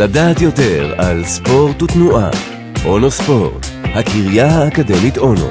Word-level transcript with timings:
לדעת 0.00 0.40
יותר 0.40 0.94
על 0.98 1.24
ספורט 1.24 1.82
ותנועה. 1.82 2.30
אונו 2.84 3.10
ספורט, 3.10 3.66
הקריה 3.84 4.46
האקדמית 4.46 5.18
אונו. 5.18 5.48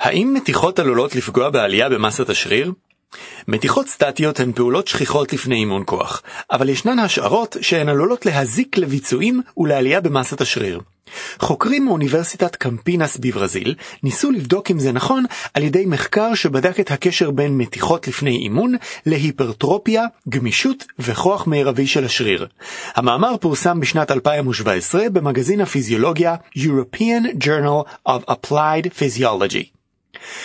האם 0.00 0.34
מתיחות 0.36 0.78
עלולות 0.78 1.16
לפגוע 1.16 1.50
בעלייה 1.50 1.88
במסת 1.88 2.30
השריר? 2.30 2.72
מתיחות 3.48 3.88
סטטיות 3.88 4.40
הן 4.40 4.52
פעולות 4.52 4.88
שכיחות 4.88 5.32
לפני 5.32 5.54
אימון 5.54 5.82
כוח, 5.86 6.22
אבל 6.50 6.68
ישנן 6.68 6.98
השערות 6.98 7.56
שהן 7.60 7.88
עלולות 7.88 8.26
להזיק 8.26 8.78
לביצועים 8.78 9.42
ולעלייה 9.56 10.00
במסת 10.00 10.40
השריר. 10.40 10.80
חוקרים 11.38 11.84
מאוניברסיטת 11.84 12.56
קמפינס 12.56 13.16
בברזיל 13.16 13.74
ניסו 14.02 14.30
לבדוק 14.30 14.70
אם 14.70 14.78
זה 14.78 14.92
נכון 14.92 15.24
על 15.54 15.62
ידי 15.62 15.86
מחקר 15.86 16.34
שבדק 16.34 16.80
את 16.80 16.90
הקשר 16.90 17.30
בין 17.30 17.58
מתיחות 17.58 18.08
לפני 18.08 18.36
אימון 18.36 18.74
להיפרטרופיה, 19.06 20.04
גמישות 20.28 20.84
וכוח 20.98 21.46
מרבי 21.46 21.86
של 21.86 22.04
השריר. 22.04 22.46
המאמר 22.94 23.36
פורסם 23.40 23.80
בשנת 23.80 24.10
2017 24.10 25.10
במגזין 25.12 25.60
הפיזיולוגיה 25.60 26.34
European 26.58 27.44
Journal 27.44 28.08
of 28.08 28.30
Applied 28.30 28.86
Physiology. 28.98 29.73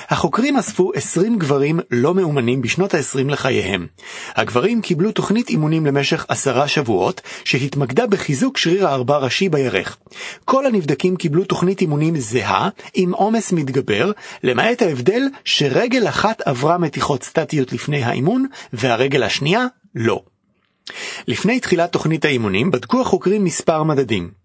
החוקרים 0.10 0.58
אספו 0.58 0.92
20 0.96 1.40
גברים 1.40 1.80
לא 1.92 2.14
מאומנים 2.14 2.62
בשנות 2.62 2.94
ה-20 2.94 3.32
לחייהם. 3.32 3.88
הגברים 4.36 4.82
קיבלו 4.82 5.12
תוכנית 5.12 5.50
אימונים 5.50 5.86
למשך 5.86 6.26
עשרה 6.28 6.68
שבועות, 6.68 7.22
שהתמקדה 7.44 8.08
בחיזוק 8.08 8.58
שריר 8.58 8.88
הארבע 8.88 9.18
ראשי 9.18 9.50
בירך. 9.50 9.98
כל 10.46 10.66
הנבדקים 10.66 11.16
קיבלו 11.16 11.44
תוכנית 11.44 11.82
אימונים 11.82 12.20
זהה, 12.20 12.70
עם 12.94 13.14
עומס 13.14 13.52
מתגבר, 13.52 14.12
למעט 14.44 14.82
ההבדל 14.82 15.22
שרגל 15.46 16.08
אחת 16.08 16.42
עברה 16.42 16.78
מתיחות 16.78 17.24
סטטיות 17.24 17.74
לפני 17.74 18.04
האימון, 18.04 18.46
והרגל 18.74 19.24
השנייה 19.24 19.66
לא. 19.96 20.22
לפני 21.28 21.60
תחילת 21.60 21.92
תוכנית 21.92 22.26
האימונים 22.26 22.72
בדקו 22.72 23.02
החוקרים 23.02 23.44
מספר 23.44 23.84
מדדים. 23.84 24.39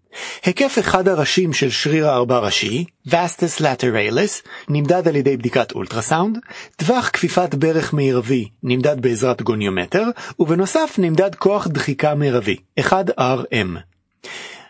היקף 0.45 0.79
אחד 0.79 1.07
הראשים 1.07 1.53
של 1.53 1.69
שריר 1.69 2.09
הארבע 2.09 2.39
ראשי, 2.39 2.85
Vastus 3.07 3.61
lateralis, 3.61 4.47
נמדד 4.69 5.07
על 5.07 5.15
ידי 5.15 5.37
בדיקת 5.37 5.71
אולטרסאונד, 5.71 6.37
טווח 6.75 7.09
כפיפת 7.09 7.55
ברך 7.55 7.93
מרבי 7.93 8.49
נמדד 8.63 9.01
בעזרת 9.01 9.41
גוניומטר, 9.41 10.03
ובנוסף 10.39 10.95
נמדד 10.97 11.35
כוח 11.35 11.67
דחיקה 11.67 12.15
מרבי, 12.15 12.55
1RM. 12.79 13.94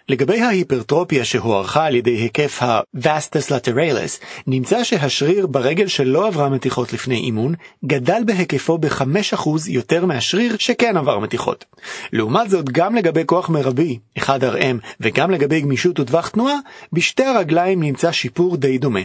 לגבי 0.10 0.42
ההיפרטרופיה 0.42 1.26
שהוערכה 1.26 1.86
על 1.86 1.96
ידי 1.96 2.12
היקף 2.12 2.64
ה-Vastus 2.64 3.50
lateralis, 3.50 4.24
נמצא 4.48 4.84
שהשריר 4.84 5.48
ברגל 5.48 5.88
שלא 5.88 6.28
עברה 6.28 6.50
מתיחות 6.50 6.94
לפני 6.94 7.16
אימון, 7.16 7.54
גדל 7.86 8.22
בהיקפו 8.26 8.78
ב-5% 8.78 9.50
יותר 9.68 10.06
מהשריר 10.06 10.56
שכן 10.60 10.98
עבר 10.98 11.20
מתיחות. 11.20 11.66
לעומת 12.14 12.50
זאת, 12.50 12.70
גם 12.70 12.96
לגבי 12.96 13.24
כוח 13.26 13.50
מרבי, 13.50 14.00
1RM, 14.20 14.86
וגם 15.00 15.32
לגבי 15.32 15.62
גמישות 15.62 16.00
וטווח 16.00 16.28
תנועה, 16.28 16.56
בשתי 16.94 17.24
הרגליים 17.24 17.84
נמצא 17.84 18.12
שיפור 18.12 18.58
די 18.58 18.78
דומה. 18.78 19.02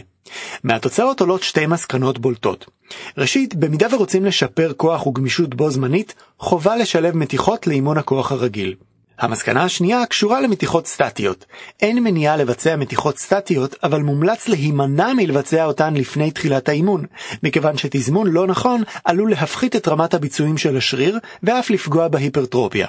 מהתוצאות 0.63 1.21
עולות 1.21 1.43
שתי 1.43 1.65
מסקנות 1.65 2.19
בולטות. 2.19 2.69
ראשית, 3.17 3.55
במידה 3.55 3.95
ורוצים 3.95 4.25
לשפר 4.25 4.73
כוח 4.77 5.07
וגמישות 5.07 5.55
בו 5.55 5.71
זמנית, 5.71 6.15
חובה 6.39 6.75
לשלב 6.75 7.15
מתיחות 7.17 7.67
לאימון 7.67 7.97
הכוח 7.97 8.31
הרגיל. 8.31 8.75
המסקנה 9.21 9.63
השנייה 9.63 10.05
קשורה 10.05 10.41
למתיחות 10.41 10.87
סטטיות. 10.87 11.45
אין 11.81 12.03
מניעה 12.03 12.37
לבצע 12.37 12.75
מתיחות 12.75 13.17
סטטיות, 13.17 13.75
אבל 13.83 14.01
מומלץ 14.01 14.47
להימנע 14.47 15.13
מלבצע 15.13 15.65
אותן 15.65 15.93
לפני 15.93 16.31
תחילת 16.31 16.69
האימון, 16.69 17.05
מכיוון 17.43 17.77
שתזמון 17.77 18.27
לא 18.27 18.47
נכון 18.47 18.83
עלול 19.05 19.29
להפחית 19.31 19.75
את 19.75 19.87
רמת 19.87 20.13
הביצועים 20.13 20.57
של 20.57 20.77
השריר, 20.77 21.19
ואף 21.43 21.69
לפגוע 21.69 22.07
בהיפרטרופיה. 22.07 22.87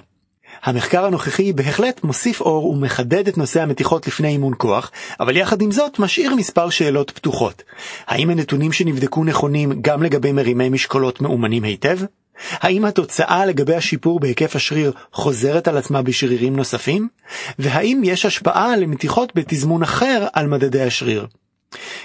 המחקר 0.62 1.05
הנוכחי 1.05 1.53
בהחלט 1.53 2.05
מוסיף 2.05 2.41
אור 2.41 2.69
ומחדד 2.69 3.28
את 3.28 3.38
נושא 3.38 3.62
המתיחות 3.62 4.06
לפני 4.06 4.28
אימון 4.28 4.55
כוח, 4.58 4.91
אבל 5.21 5.37
יחד 5.37 5.62
עם 5.62 5.71
זאת 5.71 5.98
משאיר 5.98 6.34
מספר 6.34 6.71
שאלות 6.71 7.10
פתוחות. 7.10 7.62
האם 8.06 8.31
הנתונים 8.31 8.72
שנבדקו 8.72 9.25
נכונים 9.25 9.72
גם 9.81 10.03
לגבי 10.03 10.32
מרימי 10.32 10.69
משקולות 10.69 11.21
מאומנים 11.21 11.65
היטב? 11.65 11.98
האם 12.50 12.84
התוצאה 12.84 13.47
לגבי 13.47 13.75
השיפור 13.75 14.20
בהיקף 14.20 14.56
השריר 14.56 14.92
חוזרת 15.12 15.69
על 15.69 15.76
עצמה 15.76 16.03
בשרירים 16.03 16.56
נוספים? 16.56 17.08
והאם 17.58 18.03
יש 18.04 18.26
השפעה 18.26 18.76
למתיחות 18.76 19.32
בתזמון 19.34 19.82
אחר 19.82 20.26
על 20.32 20.47
מדדי 20.47 20.82
השריר? 20.82 21.26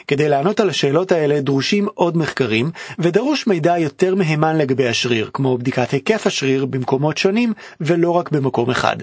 כדי 0.08 0.30
לענות 0.30 0.60
על 0.60 0.70
השאלות 0.70 1.12
האלה 1.12 1.42
דרושים 1.42 1.88
עוד 1.94 2.18
מחקרים, 2.18 2.72
ודרוש 3.00 3.48
מידע 3.48 3.78
יותר 3.78 4.16
מהימן 4.16 4.58
לגבי 4.58 4.88
השריר, 4.88 5.30
כמו 5.34 5.58
בדיקת 5.58 5.92
היקף 5.92 6.28
השריר 6.28 6.66
במקומות 6.66 7.18
שונים 7.18 7.54
ולא 7.82 8.12
רק 8.12 8.32
במקום 8.32 8.70
אחד. 8.70 8.98